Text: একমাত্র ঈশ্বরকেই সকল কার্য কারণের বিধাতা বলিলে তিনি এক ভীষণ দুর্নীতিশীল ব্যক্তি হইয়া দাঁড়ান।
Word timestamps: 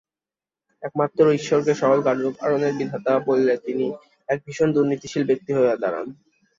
একমাত্র 0.83 1.23
ঈশ্বরকেই 1.31 1.77
সকল 1.81 1.99
কার্য 2.03 2.23
কারণের 2.39 2.73
বিধাতা 2.79 3.13
বলিলে 3.27 3.55
তিনি 3.65 3.85
এক 4.29 4.37
ভীষণ 4.45 4.69
দুর্নীতিশীল 4.73 5.23
ব্যক্তি 5.29 5.51
হইয়া 5.53 5.75
দাঁড়ান। 5.77 6.07